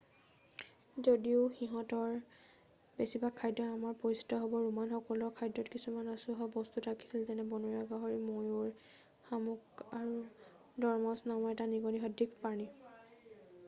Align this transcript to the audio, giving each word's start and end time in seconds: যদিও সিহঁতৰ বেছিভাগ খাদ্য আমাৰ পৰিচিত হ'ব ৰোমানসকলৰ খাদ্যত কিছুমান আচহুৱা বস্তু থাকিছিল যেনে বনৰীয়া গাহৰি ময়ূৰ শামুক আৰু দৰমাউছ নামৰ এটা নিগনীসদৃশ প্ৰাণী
যদিও 1.07 1.41
সিহঁতৰ 1.57 2.13
বেছিভাগ 3.01 3.35
খাদ্য 3.41 3.65
আমাৰ 3.73 3.97
পৰিচিত 4.05 4.39
হ'ব 4.45 4.55
ৰোমানসকলৰ 4.63 5.35
খাদ্যত 5.41 5.73
কিছুমান 5.75 6.09
আচহুৱা 6.15 6.47
বস্তু 6.57 6.83
থাকিছিল 6.89 7.27
যেনে 7.29 7.45
বনৰীয়া 7.53 7.87
গাহৰি 7.93 8.19
ময়ূৰ 8.25 8.75
শামুক 9.29 9.87
আৰু 10.01 10.19
দৰমাউছ 10.89 11.21
নামৰ 11.33 11.55
এটা 11.57 11.69
নিগনীসদৃশ 11.77 12.33
প্ৰাণী 12.43 12.69